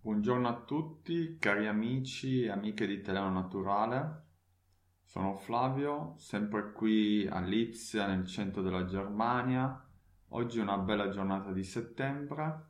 Buongiorno 0.00 0.46
a 0.46 0.60
tutti, 0.60 1.38
cari 1.40 1.66
amici 1.66 2.44
e 2.44 2.50
amiche 2.50 2.86
di 2.86 2.94
Italiano 2.94 3.32
Naturale. 3.32 4.26
Sono 5.02 5.34
Flavio, 5.34 6.14
sempre 6.18 6.72
qui 6.72 7.26
a 7.26 7.40
Lipsia, 7.40 8.06
nel 8.06 8.24
centro 8.24 8.62
della 8.62 8.84
Germania. 8.84 9.84
Oggi 10.28 10.60
è 10.60 10.62
una 10.62 10.78
bella 10.78 11.08
giornata 11.08 11.50
di 11.50 11.64
settembre 11.64 12.66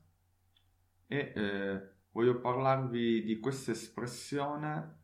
e 1.07 1.33
eh, 1.37 1.91
voglio 2.13 2.41
parlarvi 2.41 3.23
di 3.23 3.39
questa 3.41 3.73
espressione, 3.73 5.01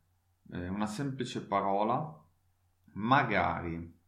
eh, 0.50 0.66
una 0.68 0.86
semplice 0.86 1.46
parola, 1.46 2.24
magari. 2.94 4.00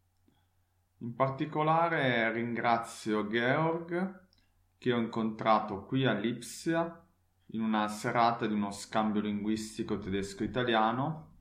In 1.00 1.14
particolare 1.14 2.32
ringrazio 2.32 3.26
Georg 3.26 4.26
che 4.78 4.92
ho 4.92 4.98
incontrato 4.98 5.84
qui 5.84 6.06
a 6.06 6.14
Lipsia 6.14 7.05
in 7.48 7.60
una 7.60 7.88
serata 7.88 8.46
di 8.46 8.54
uno 8.54 8.70
scambio 8.70 9.20
linguistico 9.20 9.98
tedesco-italiano. 9.98 11.34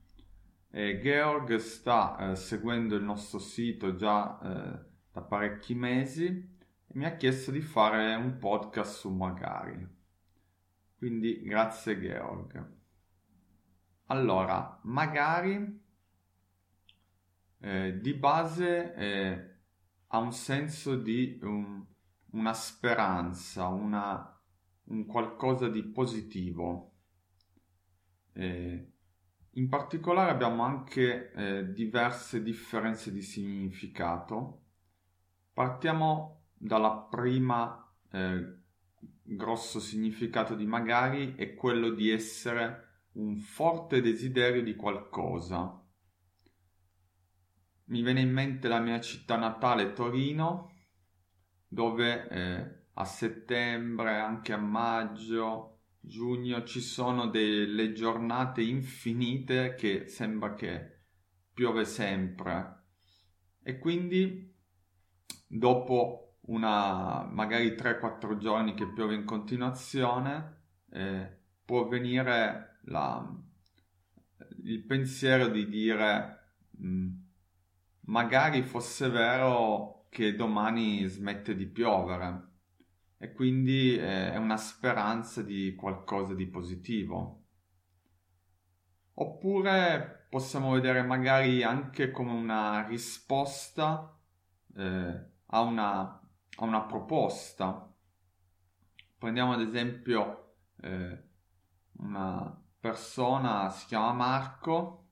E 0.70 1.00
Georg 1.00 1.56
sta 1.56 2.30
eh, 2.30 2.36
seguendo 2.36 2.96
il 2.96 3.02
nostro 3.02 3.38
sito 3.38 3.94
già 3.94 4.38
eh, 4.40 4.84
da 5.12 5.22
parecchi 5.22 5.74
mesi 5.74 6.26
e 6.26 6.92
mi 6.94 7.04
ha 7.04 7.16
chiesto 7.16 7.50
di 7.50 7.60
fare 7.60 8.14
un 8.14 8.38
podcast 8.38 8.98
su 8.98 9.10
Magari. 9.10 9.94
Quindi 10.96 11.42
grazie 11.42 11.98
Georg. 11.98 12.74
Allora, 14.06 14.78
Magari 14.82 15.84
eh, 17.58 17.98
di 18.00 18.14
base 18.14 19.54
ha 20.08 20.18
un 20.18 20.32
senso 20.32 20.96
di 20.96 21.38
um, 21.42 21.86
una 22.30 22.52
speranza, 22.52 23.66
una 23.66 24.35
un 24.86 25.06
qualcosa 25.06 25.68
di 25.68 25.82
positivo. 25.84 26.92
Eh, 28.32 28.92
in 29.50 29.68
particolare 29.68 30.30
abbiamo 30.30 30.62
anche 30.62 31.32
eh, 31.32 31.72
diverse 31.72 32.42
differenze 32.42 33.10
di 33.10 33.22
significato. 33.22 34.64
Partiamo 35.52 36.48
dalla 36.52 37.06
prima 37.10 37.90
eh, 38.10 38.58
grosso 39.22 39.80
significato 39.80 40.54
di 40.54 40.66
magari 40.66 41.34
è 41.34 41.54
quello 41.54 41.90
di 41.90 42.10
essere 42.10 42.84
un 43.12 43.36
forte 43.36 44.00
desiderio 44.00 44.62
di 44.62 44.76
qualcosa. 44.76 45.82
Mi 47.84 48.02
viene 48.02 48.20
in 48.20 48.32
mente 48.32 48.68
la 48.68 48.80
mia 48.80 49.00
città 49.00 49.36
natale 49.36 49.92
Torino, 49.92 50.72
dove 51.66 52.28
eh, 52.28 52.85
a 52.98 53.04
settembre, 53.04 54.18
anche 54.18 54.52
a 54.52 54.58
maggio, 54.58 55.80
giugno 56.00 56.64
ci 56.64 56.80
sono 56.80 57.26
delle 57.26 57.92
giornate 57.92 58.62
infinite 58.62 59.74
che 59.74 60.06
sembra 60.06 60.54
che 60.54 61.00
piove 61.52 61.84
sempre. 61.84 62.84
E 63.62 63.78
quindi 63.78 64.54
dopo 65.46 66.38
una 66.42 67.24
magari 67.24 67.70
3-4 67.70 68.38
giorni 68.38 68.74
che 68.74 68.90
piove 68.90 69.14
in 69.14 69.24
continuazione 69.24 70.62
eh, 70.90 71.38
può 71.64 71.88
venire 71.88 72.78
la, 72.84 73.28
il 74.62 74.84
pensiero 74.84 75.48
di 75.48 75.68
dire 75.68 76.54
mh, 76.70 76.88
mm, 76.88 77.08
magari 78.06 78.62
fosse 78.62 79.08
vero 79.10 80.06
che 80.08 80.34
domani 80.34 81.04
smette 81.06 81.54
di 81.56 81.66
piovere 81.66 82.45
e 83.18 83.32
quindi 83.32 83.96
eh, 83.96 84.32
è 84.32 84.36
una 84.36 84.56
speranza 84.56 85.42
di 85.42 85.74
qualcosa 85.74 86.34
di 86.34 86.46
positivo. 86.46 87.44
Oppure 89.14 90.26
possiamo 90.28 90.72
vedere 90.72 91.02
magari 91.02 91.62
anche 91.62 92.10
come 92.10 92.32
una 92.32 92.86
risposta 92.86 94.14
eh, 94.76 95.30
a, 95.46 95.60
una, 95.60 96.00
a, 96.00 96.64
una, 96.64 96.82
proposta. 96.82 97.90
Prendiamo 99.18 99.54
ad 99.54 99.62
esempio 99.62 100.56
eh, 100.82 101.22
una 101.98 102.62
persona, 102.78 103.70
si 103.70 103.86
chiama 103.86 104.12
Marco, 104.12 105.08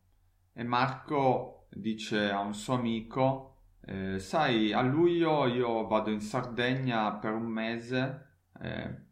e 0.52 0.62
Marco 0.62 1.66
dice 1.70 2.30
a 2.30 2.40
un 2.40 2.52
suo 2.52 2.74
amico 2.74 3.53
eh, 3.86 4.18
sai, 4.18 4.72
a 4.72 4.80
luglio 4.80 5.46
io 5.46 5.86
vado 5.86 6.10
in 6.10 6.20
Sardegna 6.20 7.12
per 7.16 7.32
un 7.34 7.44
mese, 7.44 8.26
eh, 8.60 9.02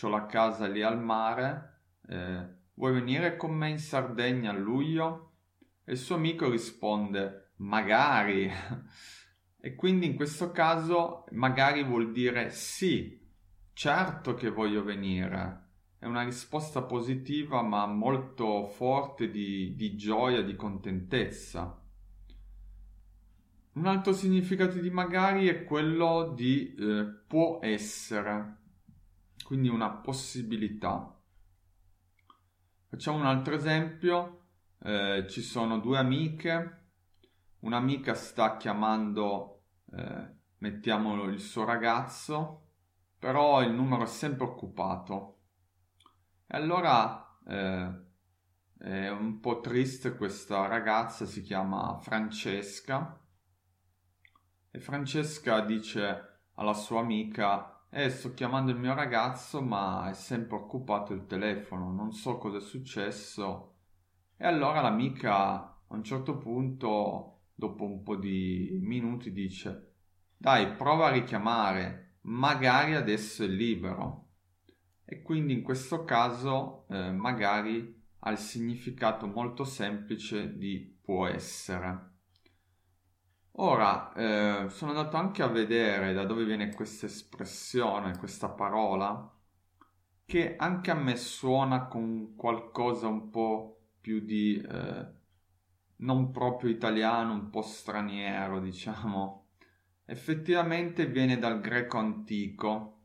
ho 0.00 0.08
la 0.08 0.26
casa 0.26 0.66
lì 0.66 0.82
al 0.82 1.00
mare, 1.00 1.82
eh, 2.08 2.48
vuoi 2.74 2.92
venire 2.92 3.36
con 3.36 3.52
me 3.54 3.70
in 3.70 3.78
Sardegna 3.78 4.50
a 4.50 4.54
luglio? 4.54 5.32
E 5.84 5.92
il 5.92 5.98
suo 5.98 6.16
amico 6.16 6.50
risponde, 6.50 7.52
magari. 7.58 8.50
e 9.60 9.74
quindi 9.76 10.06
in 10.06 10.16
questo 10.16 10.50
caso 10.50 11.24
magari 11.30 11.84
vuol 11.84 12.10
dire 12.10 12.50
sì, 12.50 13.24
certo 13.72 14.34
che 14.34 14.50
voglio 14.50 14.82
venire. 14.82 15.64
È 15.98 16.06
una 16.06 16.24
risposta 16.24 16.82
positiva 16.82 17.62
ma 17.62 17.86
molto 17.86 18.66
forte 18.66 19.30
di, 19.30 19.74
di 19.76 19.96
gioia, 19.96 20.42
di 20.42 20.56
contentezza. 20.56 21.80
Un 23.76 23.84
altro 23.84 24.14
significato 24.14 24.78
di 24.78 24.88
magari 24.88 25.48
è 25.48 25.64
quello 25.64 26.32
di 26.34 26.74
eh, 26.74 27.04
può 27.26 27.58
essere, 27.60 28.56
quindi 29.44 29.68
una 29.68 29.90
possibilità. 29.90 31.14
Facciamo 32.88 33.18
un 33.18 33.26
altro 33.26 33.54
esempio, 33.54 34.44
eh, 34.82 35.26
ci 35.28 35.42
sono 35.42 35.78
due 35.78 35.98
amiche, 35.98 36.84
un'amica 37.60 38.14
sta 38.14 38.56
chiamando, 38.56 39.64
eh, 39.92 40.26
mettiamolo, 40.56 41.24
il 41.24 41.40
suo 41.40 41.66
ragazzo, 41.66 42.68
però 43.18 43.62
il 43.62 43.72
numero 43.72 44.04
è 44.04 44.06
sempre 44.06 44.46
occupato. 44.46 45.40
E 46.46 46.56
allora 46.56 47.38
eh, 47.46 48.04
è 48.78 49.08
un 49.10 49.38
po' 49.38 49.60
triste 49.60 50.16
questa 50.16 50.66
ragazza, 50.66 51.26
si 51.26 51.42
chiama 51.42 51.98
Francesca 51.98 53.20
e 54.76 54.80
Francesca 54.80 55.60
dice 55.60 56.40
alla 56.56 56.74
sua 56.74 57.00
amica 57.00 57.86
eh, 57.88 58.10
sto 58.10 58.34
chiamando 58.34 58.72
il 58.72 58.76
mio 58.76 58.92
ragazzo 58.92 59.62
ma 59.62 60.10
è 60.10 60.12
sempre 60.12 60.56
occupato 60.56 61.14
il 61.14 61.24
telefono, 61.24 61.92
non 61.92 62.12
so 62.12 62.36
cosa 62.36 62.58
è 62.58 62.60
successo. 62.60 63.76
E 64.36 64.44
allora 64.44 64.82
l'amica 64.82 65.34
a 65.38 65.94
un 65.94 66.04
certo 66.04 66.36
punto, 66.36 67.44
dopo 67.54 67.84
un 67.84 68.02
po' 68.02 68.16
di 68.16 68.78
minuti, 68.82 69.32
dice 69.32 69.94
dai, 70.36 70.72
prova 70.72 71.06
a 71.06 71.12
richiamare, 71.12 72.18
magari 72.22 72.94
adesso 72.96 73.44
è 73.44 73.46
libero. 73.46 74.24
E 75.06 75.22
quindi 75.22 75.54
in 75.54 75.62
questo 75.62 76.04
caso 76.04 76.86
eh, 76.90 77.12
magari 77.12 77.98
ha 78.18 78.30
il 78.30 78.38
significato 78.38 79.26
molto 79.26 79.64
semplice 79.64 80.54
di 80.58 80.98
può 81.02 81.26
essere. 81.26 82.15
Ora, 83.58 84.12
eh, 84.12 84.68
sono 84.68 84.90
andato 84.90 85.16
anche 85.16 85.42
a 85.42 85.46
vedere 85.46 86.12
da 86.12 86.24
dove 86.24 86.44
viene 86.44 86.74
questa 86.74 87.06
espressione, 87.06 88.18
questa 88.18 88.50
parola, 88.50 89.32
che 90.26 90.56
anche 90.56 90.90
a 90.90 90.94
me 90.94 91.16
suona 91.16 91.86
con 91.86 92.34
qualcosa 92.36 93.06
un 93.06 93.30
po' 93.30 93.88
più 94.00 94.20
di 94.20 94.60
eh, 94.60 95.06
non 95.96 96.30
proprio 96.32 96.70
italiano, 96.70 97.32
un 97.32 97.48
po' 97.48 97.62
straniero, 97.62 98.60
diciamo. 98.60 99.46
Effettivamente 100.04 101.06
viene 101.06 101.38
dal 101.38 101.60
greco 101.60 101.96
antico, 101.96 103.00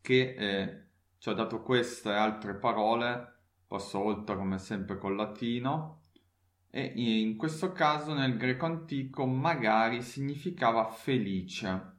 che 0.00 0.34
eh, 0.38 0.86
ci 1.18 1.28
ha 1.28 1.34
dato 1.34 1.62
queste 1.62 2.10
altre 2.10 2.54
parole, 2.54 3.40
passo 3.66 3.98
oltre 4.02 4.36
come 4.36 4.58
sempre 4.58 4.96
col 4.96 5.16
latino, 5.16 6.00
e 6.70 6.92
in 6.94 7.36
questo 7.36 7.72
caso 7.72 8.14
nel 8.14 8.36
greco 8.36 8.64
antico 8.64 9.26
magari 9.26 10.02
significava 10.02 10.86
felice. 10.86 11.98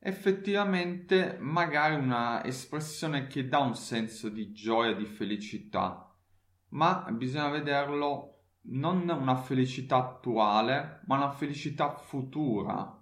Effettivamente 0.00 1.36
magari 1.38 1.94
una 1.96 2.42
espressione 2.44 3.26
che 3.26 3.46
dà 3.46 3.58
un 3.58 3.74
senso 3.74 4.30
di 4.30 4.52
gioia, 4.52 4.94
di 4.94 5.04
felicità, 5.04 6.16
ma 6.70 7.04
bisogna 7.10 7.48
vederlo 7.48 8.38
non 8.70 9.08
una 9.08 9.36
felicità 9.36 9.96
attuale, 9.96 11.00
ma 11.06 11.16
una 11.16 11.30
felicità 11.30 11.94
futura. 11.94 12.94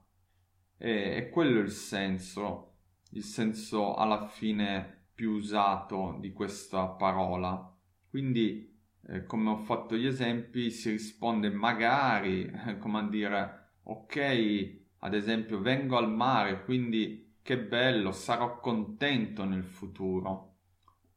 E, 0.79 1.15
è 1.17 1.29
quello 1.31 1.61
il 1.61 1.71
senso, 1.71 2.79
il 3.11 3.23
senso 3.23 3.95
alla 3.95 4.27
fine 4.27 5.09
più 5.15 5.33
usato 5.33 6.19
di 6.21 6.33
questa 6.33 6.89
parola. 6.89 7.75
Quindi 8.09 8.76
eh, 9.09 9.25
come 9.25 9.51
ho 9.51 9.57
fatto 9.57 9.97
gli 9.97 10.07
esempi, 10.07 10.71
si 10.71 10.91
risponde 10.91 11.51
magari, 11.51 12.45
eh, 12.67 12.79
come 12.79 12.99
a 12.99 13.09
dire, 13.09 13.71
ok, 13.85 14.85
ad 14.99 15.15
esempio 15.15 15.61
vengo 15.61 15.97
al 15.97 16.11
mare, 16.11 16.65
quindi 16.65 17.39
che 17.43 17.59
bello, 17.59 18.11
sarò 18.11 18.59
contento 18.59 19.45
nel 19.45 19.65
futuro. 19.65 20.55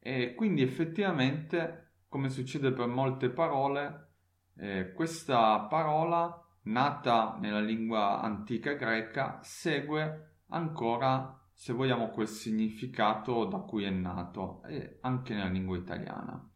e 0.02 0.34
quindi 0.34 0.62
effettivamente, 0.62 2.04
come 2.08 2.30
succede 2.30 2.72
per 2.72 2.88
molte 2.88 3.30
parole, 3.30 4.08
eh, 4.56 4.94
questa 4.94 5.60
parola 5.62 6.42
nata 6.64 7.38
nella 7.40 7.60
lingua 7.60 8.22
antica 8.22 8.74
greca 8.74 9.40
segue 9.42 10.42
ancora, 10.50 11.38
se 11.54 11.74
vogliamo, 11.74 12.10
quel 12.10 12.28
significato 12.28 13.46
da 13.46 13.60
cui 13.60 13.84
è 13.84 13.90
nato, 13.90 14.64
e 14.64 15.00
anche 15.02 15.34
nella 15.34 15.50
lingua 15.50 15.78
italiana. 15.78 16.50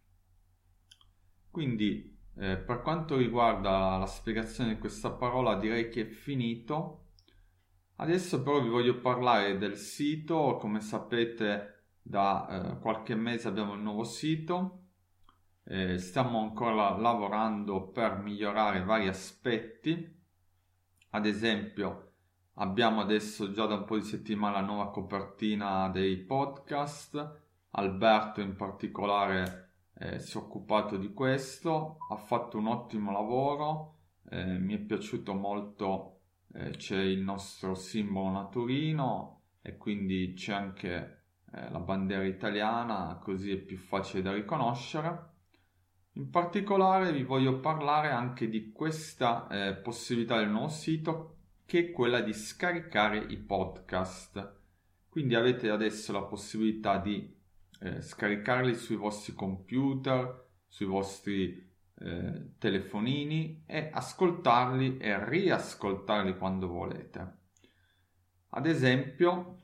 Quindi 1.54 2.18
eh, 2.38 2.58
per 2.58 2.82
quanto 2.82 3.16
riguarda 3.16 3.98
la 3.98 4.08
spiegazione 4.08 4.74
di 4.74 4.80
questa 4.80 5.12
parola 5.12 5.56
direi 5.56 5.88
che 5.88 6.02
è 6.02 6.06
finito. 6.06 7.10
Adesso 7.98 8.42
però 8.42 8.60
vi 8.60 8.70
voglio 8.70 9.00
parlare 9.00 9.60
del 9.60 9.78
sito, 9.78 10.58
come 10.60 10.80
sapete 10.80 11.92
da 12.02 12.48
eh, 12.48 12.80
qualche 12.80 13.14
mese 13.14 13.50
abbiamo 13.50 13.76
il 13.76 13.82
nuovo 13.82 14.04
sito, 14.04 14.86
eh, 15.66 16.00
stiamo 16.00 16.42
ancora 16.42 16.98
lavorando 16.98 17.88
per 17.90 18.18
migliorare 18.18 18.84
vari 18.84 19.08
aspetti, 19.08 20.22
ad 21.12 21.26
esempio 21.28 22.14
abbiamo 22.56 23.00
adesso 23.00 23.52
già 23.52 23.68
da 23.68 23.76
un 23.76 23.86
po' 23.86 23.98
di 23.98 24.06
settimane 24.06 24.56
la 24.56 24.62
nuova 24.62 24.90
copertina 24.90 25.88
dei 25.90 26.18
podcast, 26.18 27.42
Alberto 27.70 28.42
in 28.42 28.56
particolare 28.56 29.63
eh, 29.96 30.20
si 30.20 30.38
è 30.38 30.42
occupato 30.42 30.98
di 30.98 31.14
questo, 31.14 31.98
ha 32.10 32.16
fatto 32.16 32.58
un 32.58 32.68
ottimo 32.68 33.12
lavoro, 33.12 33.98
eh, 34.30 34.58
mi 34.58 34.76
è 34.76 34.80
piaciuto 34.80 35.34
molto, 35.34 36.20
eh, 36.54 36.72
c'è 36.72 37.00
il 37.00 37.22
nostro 37.22 37.76
simbolo 37.76 38.32
naturino 38.32 39.42
e 39.62 39.78
quindi 39.78 40.34
c'è 40.34 40.54
anche 40.54 41.24
eh, 41.52 41.70
la 41.70 41.80
bandiera 41.80 42.26
italiana, 42.26 43.20
così 43.22 43.52
è 43.52 43.58
più 43.58 43.78
facile 43.78 44.22
da 44.22 44.34
riconoscere. 44.34 45.32
In 46.14 46.30
particolare 46.30 47.12
vi 47.12 47.24
voglio 47.24 47.60
parlare 47.60 48.10
anche 48.12 48.48
di 48.48 48.72
questa 48.72 49.48
eh, 49.48 49.76
possibilità 49.76 50.38
del 50.38 50.50
nuovo 50.50 50.68
sito 50.68 51.38
che 51.66 51.80
è 51.80 51.92
quella 51.92 52.22
di 52.22 52.34
scaricare 52.34 53.18
i 53.18 53.38
podcast. 53.38 54.62
Quindi 55.10 55.36
avete 55.36 55.70
adesso 55.70 56.12
la 56.12 56.24
possibilità 56.24 56.98
di 56.98 57.42
eh, 57.84 58.02
scaricarli 58.02 58.76
sui 58.76 58.96
vostri 58.96 59.34
computer, 59.34 60.52
sui 60.68 60.86
vostri 60.86 61.72
eh, 61.96 62.54
telefonini 62.58 63.64
e 63.68 63.90
ascoltarli 63.92 64.98
e 64.98 65.30
riascoltarli 65.30 66.38
quando 66.38 66.68
volete. 66.68 67.38
Ad 68.50 68.66
esempio, 68.66 69.58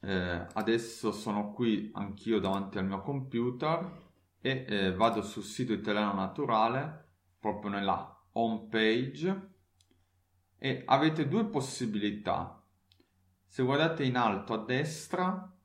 eh, 0.00 0.46
adesso 0.52 1.10
sono 1.10 1.52
qui 1.52 1.90
anch'io 1.94 2.38
davanti 2.38 2.78
al 2.78 2.86
mio 2.86 3.00
computer 3.00 4.04
e 4.40 4.64
eh, 4.68 4.94
vado 4.94 5.22
sul 5.22 5.42
sito 5.42 5.72
italiano 5.72 6.14
naturale 6.14 7.04
proprio 7.40 7.70
nella 7.70 8.16
home 8.32 8.68
page 8.70 9.54
e 10.58 10.82
avete 10.86 11.26
due 11.26 11.46
possibilità. 11.46 12.62
Se 13.46 13.62
guardate 13.64 14.04
in 14.04 14.16
alto 14.16 14.52
a 14.52 14.64
destra 14.64 15.55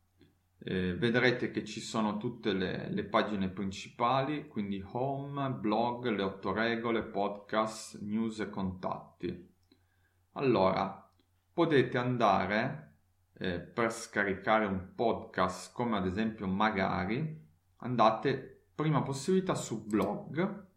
eh, 0.64 0.96
vedrete 0.96 1.50
che 1.50 1.66
ci 1.66 1.80
sono 1.80 2.18
tutte 2.18 2.54
le, 2.54 2.90
le, 2.92 3.04
pagine 3.04 3.50
principali, 3.50 4.48
quindi 4.48 4.84
home, 4.92 5.50
blog, 5.52 6.08
le 6.08 6.22
otto 6.22 6.54
regole, 6.54 7.02
podcast, 7.02 8.00
news 8.02 8.40
e 8.40 8.50
contatti. 8.50 9.50
Allora, 10.34 11.12
potete 11.52 11.98
andare 11.98 12.98
eh, 13.34 13.60
per 13.60 13.92
scaricare 13.92 14.66
un 14.66 14.94
podcast 14.94 15.74
come 15.74 15.98
ad 15.98 16.06
esempio 16.06 16.48
magari, 16.48 17.40
andate 17.78 18.66
prima 18.76 19.02
possibilità 19.02 19.56
su 19.56 19.84
blog, 19.84 20.68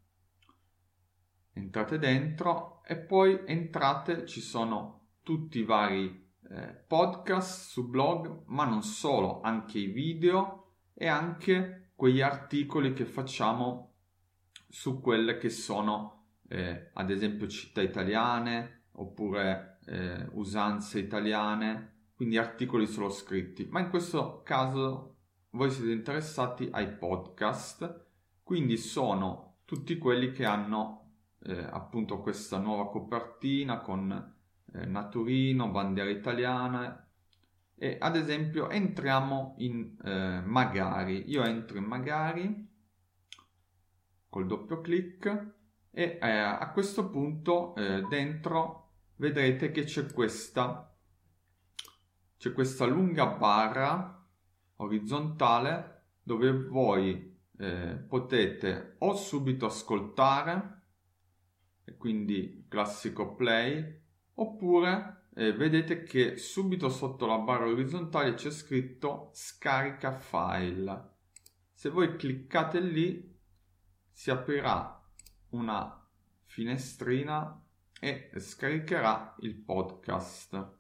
entrate 1.53 1.99
dentro 1.99 2.83
e 2.85 2.97
poi 2.97 3.43
entrate, 3.45 4.25
ci 4.25 4.41
sono 4.41 5.09
tutti 5.23 5.59
i 5.59 5.65
vari 5.65 6.24
eh, 6.50 6.85
podcast 6.87 7.70
su 7.70 7.88
blog, 7.88 8.43
ma 8.46 8.64
non 8.64 8.82
solo, 8.82 9.41
anche 9.41 9.79
i 9.79 9.87
video 9.87 10.73
e 10.94 11.06
anche 11.06 11.93
quegli 11.94 12.20
articoli 12.20 12.93
che 12.93 13.05
facciamo 13.05 13.93
su 14.69 15.00
quelle 15.00 15.38
che 15.38 15.50
sono 15.50 16.26
eh, 16.49 16.91
ad 16.93 17.11
esempio 17.11 17.46
città 17.49 17.81
italiane 17.81 18.87
oppure 18.93 19.79
eh, 19.87 20.29
usanze 20.32 20.99
italiane, 20.99 22.08
quindi 22.14 22.38
articoli 22.38 22.87
solo 22.87 23.08
scritti. 23.08 23.67
Ma 23.70 23.81
in 23.81 23.90
questo 23.90 24.43
caso 24.43 25.17
voi 25.50 25.70
siete 25.70 25.93
interessati 25.93 26.69
ai 26.70 26.93
podcast, 26.93 28.06
quindi 28.43 28.76
sono 28.76 29.58
tutti 29.64 29.97
quelli 29.99 30.32
che 30.32 30.44
hanno 30.44 31.12
eh, 31.44 31.58
appunto 31.58 32.20
questa 32.20 32.58
nuova 32.58 32.90
copertina 32.90 33.81
con 33.81 34.32
eh, 34.75 34.87
Naturino, 34.87 35.71
bandiera 35.71 36.11
italiana 36.11 37.05
e 37.76 37.97
ad 38.00 38.17
esempio 38.17 38.69
entriamo 38.71 39.55
in 39.59 39.97
eh, 40.05 40.41
Magari. 40.44 41.31
Io 41.31 41.44
entro 41.44 41.79
in 41.79 41.85
Magari 41.85 42.73
col 44.29 44.47
doppio 44.47 44.81
clic 44.81 45.53
e 45.91 46.19
eh, 46.21 46.29
a 46.29 46.71
questo 46.71 47.09
punto 47.09 47.75
eh, 47.76 48.03
dentro 48.09 48.91
vedrete 49.17 49.71
che 49.71 49.85
c'è 49.85 50.12
questa 50.12 50.93
c'è 52.37 52.53
questa 52.53 52.85
lunga 52.85 53.26
barra 53.26 54.26
orizzontale 54.76 56.03
dove 56.21 56.67
voi 56.67 57.38
eh, 57.59 58.05
potete 58.09 58.97
o 58.99 59.15
subito 59.15 59.67
ascoltare 59.67 60.82
quindi 61.97 62.67
classico 62.69 63.35
play 63.37 64.03
oppure 64.35 65.29
eh, 65.35 65.53
vedete 65.53 66.03
che 66.05 66.37
subito 66.37 66.89
sotto 66.89 67.27
la 67.27 67.39
barra 67.39 67.67
orizzontale 67.67 68.35
c'è 68.35 68.51
scritto 68.51 69.31
scarica 69.33 70.13
file. 70.13 71.13
Se 71.73 71.91
voi 71.91 72.17
cliccate 72.17 72.81
lì 72.81 73.37
si 74.11 74.31
aprirà 74.31 75.03
una 75.51 76.09
finestrina 76.45 77.61
e 78.01 78.31
scaricherà 78.37 79.35
il 79.41 79.57
podcast. 79.57 80.55
A 80.55 80.73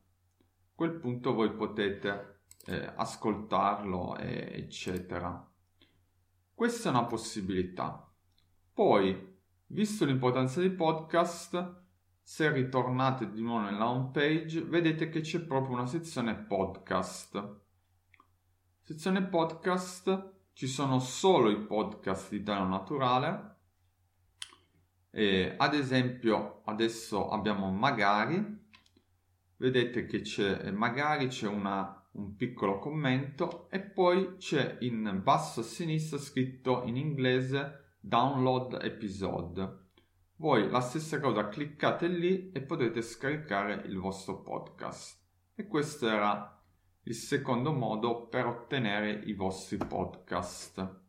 quel 0.74 0.92
punto 0.92 1.34
voi 1.34 1.52
potete 1.52 2.42
eh, 2.66 2.92
ascoltarlo, 2.94 4.16
eh, 4.18 4.52
eccetera. 4.54 5.50
Questa 6.54 6.88
è 6.88 6.92
una 6.92 7.06
possibilità. 7.06 8.08
Poi, 8.72 9.36
visto 9.66 10.04
l'importanza 10.04 10.60
dei 10.60 10.70
podcast, 10.70 11.83
se 12.26 12.50
ritornate 12.50 13.30
di 13.30 13.42
nuovo 13.42 13.66
nella 13.66 13.86
home 13.86 14.08
page, 14.10 14.62
vedete 14.62 15.10
che 15.10 15.20
c'è 15.20 15.40
proprio 15.40 15.74
una 15.74 15.84
sezione 15.84 16.34
podcast. 16.34 17.60
Sezione 18.80 19.24
podcast 19.24 20.32
ci 20.54 20.66
sono 20.66 21.00
solo 21.00 21.50
i 21.50 21.58
podcast 21.58 22.30
di 22.30 22.38
Italiano 22.38 22.70
Naturale. 22.70 23.56
E, 25.10 25.54
ad 25.54 25.74
esempio, 25.74 26.62
adesso 26.64 27.28
abbiamo 27.28 27.70
Magari. 27.70 28.62
Vedete 29.58 30.06
che 30.06 30.22
c'è 30.22 30.70
magari 30.70 31.28
c'è 31.28 31.46
una, 31.46 32.08
un 32.12 32.34
piccolo 32.36 32.78
commento 32.78 33.68
e 33.70 33.80
poi 33.80 34.36
c'è 34.38 34.78
in 34.80 35.20
basso 35.22 35.60
a 35.60 35.62
sinistra 35.62 36.18
scritto 36.18 36.84
in 36.84 36.96
inglese 36.96 37.96
download 38.00 38.78
episode 38.82 39.83
voi 40.44 40.68
la 40.68 40.80
stessa 40.80 41.20
cosa 41.20 41.48
cliccate 41.48 42.06
lì 42.06 42.52
e 42.52 42.60
potete 42.60 43.00
scaricare 43.00 43.82
il 43.86 43.96
vostro 43.96 44.42
podcast. 44.42 45.18
E 45.54 45.66
questo 45.66 46.06
era 46.06 46.62
il 47.04 47.14
secondo 47.14 47.72
modo 47.72 48.26
per 48.26 48.44
ottenere 48.44 49.22
i 49.24 49.32
vostri 49.32 49.78
podcast. 49.78 51.00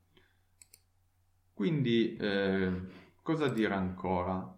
Quindi, 1.53 2.15
eh, 2.15 2.81
cosa 3.21 3.49
dire 3.49 3.73
ancora? 3.73 4.57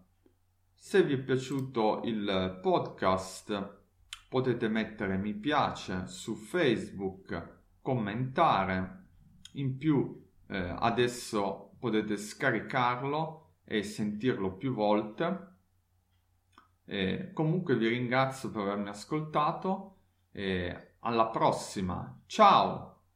Se 0.72 1.02
vi 1.02 1.14
è 1.14 1.18
piaciuto 1.18 2.02
il 2.04 2.60
podcast, 2.62 3.80
potete 4.28 4.68
mettere 4.68 5.16
mi 5.16 5.34
piace 5.34 6.06
su 6.06 6.36
Facebook, 6.36 7.62
commentare. 7.82 9.06
In 9.54 9.76
più, 9.76 10.24
eh, 10.46 10.72
adesso 10.78 11.74
potete 11.80 12.16
scaricarlo 12.16 13.46
e 13.68 13.82
sentirlo 13.82 14.56
più 14.56 14.72
volte. 14.72 15.46
E 16.84 17.32
comunque 17.34 17.76
vi 17.76 17.88
ringrazio 17.88 18.50
per 18.50 18.62
avermi 18.62 18.88
ascoltato 18.88 19.96
e 20.32 20.94
alla 21.00 21.26
prossima. 21.26 22.22
Ciao! 22.26 22.97